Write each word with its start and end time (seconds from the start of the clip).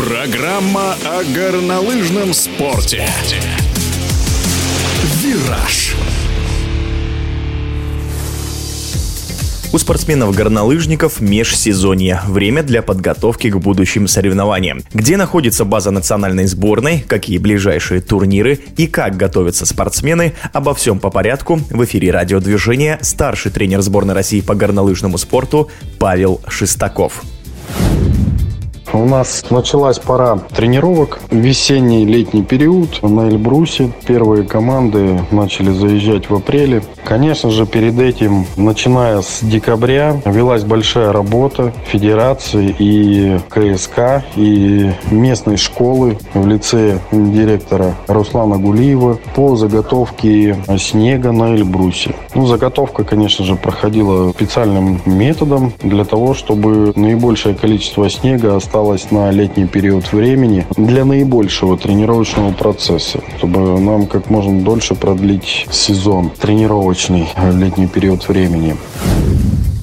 Программа 0.00 0.94
о 1.04 1.22
горнолыжном 1.34 2.32
спорте. 2.32 3.06
«Вираж». 5.22 5.94
У 9.74 9.76
спортсменов-горнолыжников 9.76 11.20
межсезонье. 11.20 12.22
Время 12.26 12.62
для 12.62 12.80
подготовки 12.80 13.50
к 13.50 13.56
будущим 13.58 14.08
соревнованиям. 14.08 14.80
Где 14.94 15.18
находится 15.18 15.66
база 15.66 15.90
национальной 15.90 16.46
сборной, 16.46 17.04
какие 17.06 17.36
ближайшие 17.36 18.00
турниры 18.00 18.58
и 18.78 18.86
как 18.86 19.18
готовятся 19.18 19.66
спортсмены, 19.66 20.32
обо 20.54 20.72
всем 20.72 20.98
по 20.98 21.10
порядку 21.10 21.60
в 21.68 21.84
эфире 21.84 22.10
радиодвижения 22.10 22.98
старший 23.02 23.52
тренер 23.52 23.82
сборной 23.82 24.14
России 24.14 24.40
по 24.40 24.54
горнолыжному 24.54 25.18
спорту 25.18 25.68
Павел 25.98 26.40
Шестаков. 26.48 27.22
У 28.92 29.04
нас 29.04 29.44
началась 29.50 30.00
пора 30.00 30.38
тренировок. 30.54 31.20
Весенний, 31.30 32.04
летний 32.04 32.42
период 32.42 33.00
на 33.02 33.28
Эльбрусе. 33.28 33.92
Первые 34.04 34.42
команды 34.42 35.20
начали 35.30 35.70
заезжать 35.70 36.28
в 36.28 36.34
апреле. 36.34 36.82
Конечно 37.04 37.50
же, 37.50 37.66
перед 37.66 37.98
этим, 38.00 38.46
начиная 38.56 39.22
с 39.22 39.42
декабря, 39.42 40.20
велась 40.24 40.64
большая 40.64 41.12
работа 41.12 41.72
Федерации 41.86 42.74
и 42.78 43.38
КСК, 43.48 44.24
и 44.34 44.90
местной 45.10 45.56
школы 45.56 46.18
в 46.34 46.46
лице 46.46 46.98
директора 47.12 47.94
Руслана 48.08 48.58
Гулиева 48.58 49.18
по 49.36 49.54
заготовке 49.54 50.56
снега 50.78 51.30
на 51.30 51.54
Эльбрусе. 51.54 52.14
Ну, 52.34 52.46
заготовка, 52.46 53.04
конечно 53.04 53.44
же, 53.44 53.54
проходила 53.54 54.32
специальным 54.32 55.00
методом 55.04 55.72
для 55.80 56.04
того, 56.04 56.34
чтобы 56.34 56.92
наибольшее 56.96 57.54
количество 57.54 58.10
снега 58.10 58.56
осталось 58.56 58.79
осталось 58.80 59.10
на 59.10 59.30
летний 59.30 59.66
период 59.66 60.10
времени 60.10 60.66
для 60.76 61.04
наибольшего 61.04 61.76
тренировочного 61.76 62.52
процесса, 62.52 63.20
чтобы 63.36 63.78
нам 63.78 64.06
как 64.06 64.30
можно 64.30 64.62
дольше 64.62 64.94
продлить 64.94 65.66
сезон 65.70 66.30
тренировочный 66.30 67.28
летний 67.52 67.86
период 67.86 68.26
времени. 68.28 68.76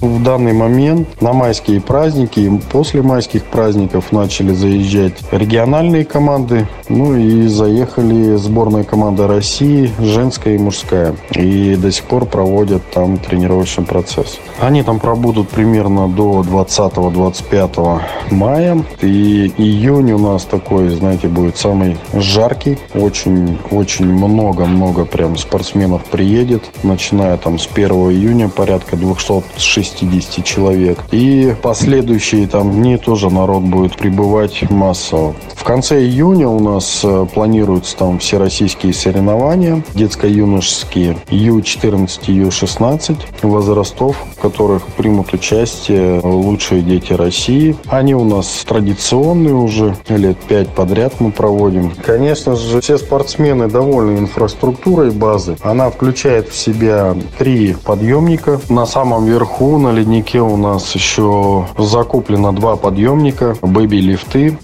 В 0.00 0.22
данный 0.22 0.52
момент 0.52 1.22
на 1.22 1.32
майские 1.32 1.80
праздники 1.80 2.40
и 2.40 2.50
после 2.70 3.00
майских 3.00 3.44
праздников 3.44 4.12
начали 4.12 4.52
заезжать 4.52 5.14
региональные 5.30 6.04
команды, 6.04 6.68
ну 6.88 7.16
и 7.16 7.46
заехали 7.46 8.36
сборная 8.36 8.84
команда 8.84 9.26
России, 9.26 9.90
женская 9.98 10.56
и 10.56 10.58
мужская. 10.58 11.14
И 11.32 11.76
до 11.76 11.90
сих 11.90 12.04
пор 12.04 12.26
проводят 12.26 12.82
там 12.90 13.16
тренировочный 13.16 13.84
процесс. 13.84 14.38
Они 14.60 14.82
там 14.82 15.00
пробудут 15.00 15.48
примерно 15.48 16.08
до 16.08 16.42
20-25 16.42 18.00
мая. 18.30 18.84
И 19.00 19.52
июнь 19.56 20.12
у 20.12 20.18
нас 20.18 20.44
такой, 20.44 20.90
знаете, 20.90 21.28
будет 21.28 21.56
самый 21.56 21.96
жаркий. 22.12 22.78
Очень-очень 22.94 24.06
много-много 24.06 25.06
прям 25.06 25.36
спортсменов 25.38 26.04
приедет. 26.04 26.64
Начиная 26.82 27.38
там 27.38 27.58
с 27.58 27.66
1 27.72 27.90
июня 27.90 28.48
порядка 28.48 28.96
260 28.96 29.85
60 29.86 30.44
человек. 30.44 30.98
И 31.10 31.54
последующие 31.62 32.46
там 32.46 32.72
дни 32.72 32.96
тоже 32.96 33.30
народ 33.30 33.62
будет 33.62 33.96
прибывать 33.96 34.68
массово. 34.70 35.34
В 35.54 35.64
конце 35.64 36.00
июня 36.02 36.48
у 36.48 36.60
нас 36.60 37.00
э, 37.02 37.26
планируются 37.32 37.96
там 37.96 38.18
всероссийские 38.18 38.92
соревнования, 38.94 39.82
детско-юношеские 39.94 41.16
Ю-14, 41.30 42.30
Ю-16 42.32 43.16
возрастов, 43.42 44.16
в 44.36 44.40
которых 44.40 44.86
примут 44.86 45.32
участие 45.32 46.20
лучшие 46.20 46.82
дети 46.82 47.12
России. 47.12 47.76
Они 47.88 48.14
у 48.14 48.24
нас 48.24 48.64
традиционные 48.66 49.54
уже, 49.54 49.96
лет 50.08 50.38
пять 50.48 50.68
подряд 50.68 51.14
мы 51.20 51.32
проводим. 51.32 51.92
Конечно 52.04 52.56
же, 52.56 52.80
все 52.80 52.98
спортсмены 52.98 53.68
довольны 53.68 54.18
инфраструктурой 54.18 55.10
базы. 55.10 55.56
Она 55.62 55.90
включает 55.90 56.48
в 56.48 56.56
себя 56.56 57.14
три 57.38 57.74
подъемника. 57.74 58.60
На 58.68 58.86
самом 58.86 59.26
верху 59.26 59.75
на 59.78 59.92
леднике 59.92 60.40
у 60.40 60.56
нас 60.56 60.94
еще 60.94 61.66
закуплено 61.78 62.52
два 62.52 62.76
подъемника, 62.76 63.56
бэби-лифты. 63.62 64.58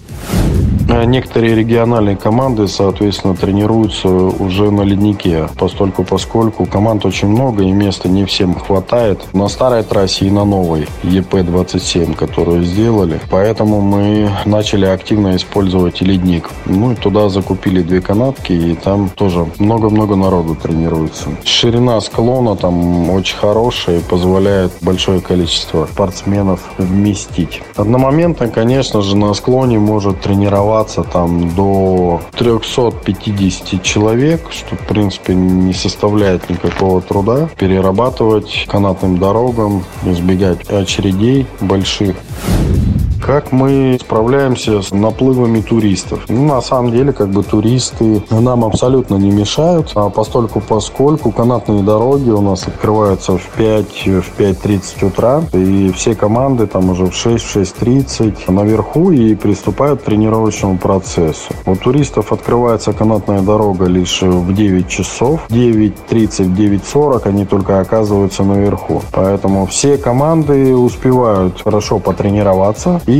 Э, 0.89 1.05
некоторые 1.05 1.55
региональные 1.55 2.17
команды, 2.17 2.67
соответственно, 2.67 3.35
тренируются 3.35 4.09
уже 4.09 4.71
на 4.71 4.81
леднике, 4.81 5.47
постольку 5.57 6.03
поскольку 6.03 6.65
команд 6.65 7.05
очень 7.05 7.29
много 7.29 7.63
и 7.63 7.71
места 7.71 8.09
не 8.09 8.25
всем 8.25 8.55
хватает 8.55 9.33
на 9.33 9.47
старой 9.47 9.83
трассе 9.83 10.25
и 10.25 10.31
на 10.31 10.45
новой 10.45 10.87
ЕП-27, 11.03 12.15
которую 12.15 12.63
сделали. 12.63 13.19
Поэтому 13.29 13.81
мы 13.81 14.29
начали 14.45 14.85
активно 14.85 15.35
использовать 15.35 16.01
ледник. 16.01 16.49
Ну 16.65 16.91
и 16.91 16.95
туда 16.95 17.29
закупили 17.29 17.81
две 17.81 18.01
канатки, 18.01 18.51
и 18.51 18.75
там 18.75 19.09
тоже 19.09 19.45
много-много 19.59 20.15
народу 20.15 20.55
тренируется. 20.55 21.29
Ширина 21.43 22.01
склона 22.01 22.55
там 22.55 23.09
очень 23.09 23.37
хорошая 23.37 23.99
и 23.99 24.01
позволяет 24.01 24.71
большое 24.81 25.21
количество 25.21 25.85
спортсменов 25.85 26.59
вместить. 26.77 27.61
Одномоментно, 27.75 28.47
конечно 28.47 29.01
же, 29.01 29.15
на 29.15 29.33
склоне 29.33 29.79
может 29.79 30.21
тренироваться 30.21 30.72
тренироваться 30.73 31.03
там 31.03 31.53
до 31.55 32.21
350 32.37 33.83
человек, 33.83 34.41
что, 34.51 34.75
в 34.75 34.87
принципе, 34.87 35.35
не 35.35 35.73
составляет 35.73 36.49
никакого 36.49 37.01
труда. 37.01 37.49
Перерабатывать 37.57 38.65
канатным 38.67 39.17
дорогам, 39.17 39.83
избегать 40.05 40.67
очередей 40.69 41.45
больших. 41.61 42.15
Как 43.25 43.53
мы 43.53 43.97
справляемся 44.01 44.81
с 44.81 44.91
наплывами 44.91 45.61
туристов? 45.61 46.25
Ну, 46.27 46.45
на 46.45 46.59
самом 46.59 46.91
деле, 46.91 47.13
как 47.13 47.29
бы 47.29 47.41
туристы 47.41 48.21
нам 48.29 48.65
абсолютно 48.65 49.15
не 49.15 49.31
мешают, 49.31 49.93
а 49.95 50.09
постольку 50.09 50.59
поскольку 50.59 51.31
канатные 51.31 51.83
дороги 51.83 52.29
у 52.31 52.41
нас 52.41 52.67
открываются 52.67 53.37
в 53.37 53.45
5, 53.55 53.85
в 53.85 54.37
5.30 54.37 55.07
утра, 55.07 55.41
и 55.53 55.89
все 55.95 56.15
команды 56.15 56.67
там 56.67 56.89
уже 56.89 57.05
в 57.05 57.15
6, 57.15 57.45
в 57.45 57.55
6.30 57.55 58.51
наверху 58.51 59.11
и 59.11 59.35
приступают 59.35 60.01
к 60.01 60.03
тренировочному 60.03 60.77
процессу. 60.77 61.53
У 61.65 61.77
туристов 61.77 62.33
открывается 62.33 62.91
канатная 62.91 63.39
дорога 63.39 63.85
лишь 63.85 64.21
в 64.21 64.53
9 64.53 64.89
часов, 64.89 65.45
9.30, 65.47 66.53
9.40 66.53 67.21
они 67.29 67.45
только 67.45 67.79
оказываются 67.79 68.43
наверху. 68.43 69.01
Поэтому 69.13 69.65
все 69.65 69.97
команды 69.97 70.75
успевают 70.75 71.61
хорошо 71.61 71.99
потренироваться 71.99 72.99
и 73.07 73.12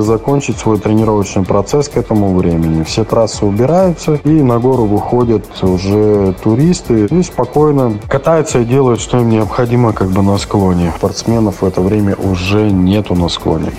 закончить 0.00 0.58
свой 0.58 0.78
тренировочный 0.78 1.44
процесс 1.44 1.88
к 1.88 1.96
этому 1.96 2.34
времени. 2.34 2.82
Все 2.82 3.04
трассы 3.04 3.44
убираются, 3.44 4.14
и 4.24 4.42
на 4.42 4.58
гору 4.58 4.84
выходят 4.84 5.44
уже 5.62 6.34
туристы 6.42 7.06
и 7.06 7.22
спокойно 7.22 7.94
катаются 8.08 8.60
и 8.60 8.64
делают, 8.64 9.00
что 9.00 9.18
им 9.18 9.28
необходимо 9.28 9.92
как 9.92 10.08
бы 10.10 10.22
на 10.22 10.38
склоне. 10.38 10.92
Спортсменов 10.96 11.62
в 11.62 11.64
это 11.64 11.80
время 11.80 12.16
уже 12.16 12.70
нету 12.70 13.14
на 13.14 13.28
склоне. 13.28 13.72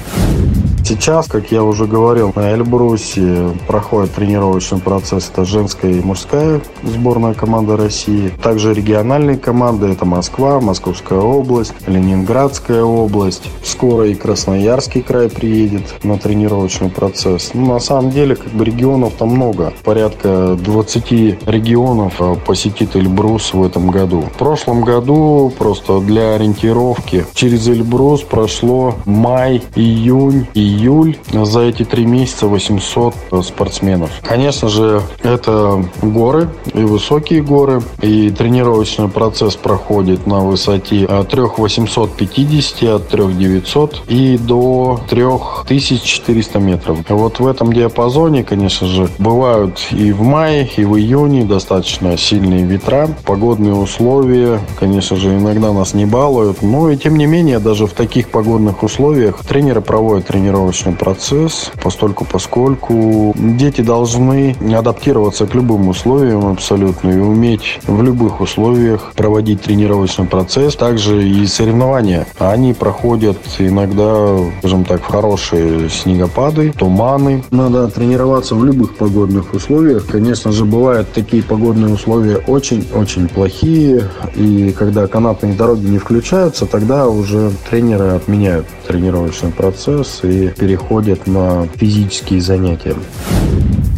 Сейчас, 0.84 1.28
как 1.28 1.51
я 1.51 1.63
уже 1.63 1.85
говорил, 1.85 2.31
на 2.35 2.53
Эльбрусе 2.53 3.51
проходит 3.67 4.13
тренировочный 4.13 4.79
процесс. 4.79 5.29
Это 5.31 5.45
женская 5.45 5.91
и 5.91 6.01
мужская 6.01 6.62
сборная 6.84 7.34
команда 7.34 7.78
России. 7.78 8.31
Также 8.41 8.73
региональные 8.73 9.38
команды. 9.38 9.88
Это 9.88 10.06
Москва, 10.06 10.59
Московская 10.59 11.19
область, 11.19 11.73
Ленинградская 11.88 12.84
область. 12.84 13.44
Скоро 13.63 14.07
и 14.07 14.16
Красноярский 14.16 15.01
край 15.01 15.29
приедет 15.29 15.84
на 16.03 16.17
тренировочный 16.17 16.90
процесс. 16.90 17.51
Ну, 17.53 17.73
на 17.73 17.79
самом 17.79 18.09
деле, 18.11 18.35
как 18.35 18.51
бы 18.53 18.66
регионов 18.66 19.13
там 19.13 19.29
много. 19.29 19.73
Порядка 19.84 20.57
20 20.59 21.11
регионов 21.47 22.16
а, 22.19 22.35
посетит 22.35 22.96
Эльбрус 22.96 23.53
в 23.53 23.63
этом 23.63 23.91
году. 23.91 24.22
В 24.22 24.38
прошлом 24.38 24.81
году, 24.81 25.53
просто 25.57 26.00
для 26.00 26.35
ориентировки, 26.35 27.25
через 27.34 27.67
Эльбрус 27.67 28.22
прошло 28.22 28.96
май, 29.06 29.61
июнь, 29.75 30.47
июль 30.53 30.69
июль. 30.69 31.18
За 31.32 31.61
эти 31.61 31.84
три 31.84 32.05
месяца 32.05 32.47
800 32.47 33.16
спортсменов. 33.43 34.11
Конечно 34.23 34.70
же, 34.70 35.02
это 35.23 35.84
горы 36.02 36.49
и 36.73 36.84
высокие 36.84 37.41
горы. 37.41 37.82
И 38.02 38.29
тренировочный 38.29 39.09
процесс 39.09 39.55
проходит 39.55 40.28
на 40.28 40.40
высоте 40.40 41.05
от 41.05 41.29
3850, 41.29 42.84
от 42.84 43.08
3900 43.09 44.03
и 44.08 44.38
до 44.38 44.99
3400 45.09 46.59
метров. 46.59 46.97
Вот 47.09 47.40
в 47.40 47.47
этом 47.47 47.73
диапазоне, 47.73 48.43
конечно 48.43 48.88
же, 48.88 49.09
бывают 49.17 49.79
и 49.91 50.11
в 50.11 50.22
мае, 50.22 50.70
и 50.78 50.84
в 50.84 50.97
июне 50.97 51.46
достаточно 51.46 52.17
сильные 52.17 52.64
ветра, 52.64 53.09
погодные 53.26 53.73
условия, 53.73 54.59
конечно 54.79 55.17
же, 55.17 55.35
иногда 55.35 55.73
нас 55.73 55.93
не 55.93 56.05
балуют, 56.05 56.61
но 56.61 56.90
и 56.90 56.97
тем 56.97 57.17
не 57.17 57.26
менее, 57.26 57.59
даже 57.59 57.88
в 57.88 57.93
таких 57.93 58.29
погодных 58.29 58.84
условиях 58.84 59.40
тренеры 59.46 59.82
проводят 59.82 60.28
тренировки 60.28 60.59
тренировочный 60.59 60.94
процесс, 60.94 61.72
постольку 61.82 62.26
поскольку 62.29 63.34
дети 63.38 63.82
должны 63.82 64.56
адаптироваться 64.76 65.47
к 65.47 65.56
любым 65.56 65.88
условиям 65.88 66.47
абсолютно 66.47 67.11
и 67.11 67.17
уметь 67.17 67.79
в 67.88 68.02
любых 68.03 68.41
условиях 68.41 69.14
проводить 69.16 69.61
тренировочный 69.61 70.26
процесс. 70.26 70.76
Также 70.76 71.28
и 71.28 71.46
соревнования. 71.47 72.28
Они 72.40 72.73
проходят 72.73 73.38
иногда, 73.58 74.38
скажем 74.59 74.84
так, 74.84 75.02
в 75.02 75.06
хорошие 75.06 75.90
снегопады, 75.90 76.73
туманы. 76.73 77.44
Надо 77.52 77.88
тренироваться 77.88 78.55
в 78.55 78.66
любых 78.66 78.97
погодных 78.97 79.53
условиях. 79.53 80.08
Конечно 80.08 80.52
же, 80.52 80.66
бывают 80.66 81.12
такие 81.14 81.41
погодные 81.41 81.94
условия 81.94 82.38
очень-очень 82.47 83.29
плохие. 83.29 84.09
И 84.35 84.76
когда 84.78 85.08
канатные 85.08 85.53
дороги 85.53 85.85
не 85.85 86.00
включаются, 86.00 86.66
тогда 86.66 87.08
уже 87.08 87.52
тренеры 87.70 88.09
отменяют 88.09 88.66
тренировочный 88.88 89.52
процесс 89.52 90.20
и 90.23 90.48
переходят 90.55 91.28
на 91.28 91.67
физические 91.75 92.41
занятия. 92.41 92.96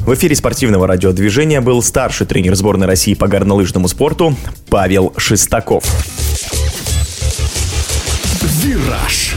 В 0.06 0.14
эфире 0.16 0.36
спортивного 0.36 0.88
радиодвижения 0.88 1.62
был 1.62 1.82
старший 1.84 2.26
тренер 2.26 2.56
сборной 2.56 2.88
России 2.88 3.14
по 3.14 3.28
горнолыжному 3.28 3.88
спорту 3.88 4.36
Павел 4.70 5.14
Шестаков. 5.18 5.84
«Вираж» 8.64 9.36